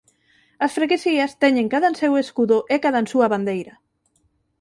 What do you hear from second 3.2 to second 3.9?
bandeira.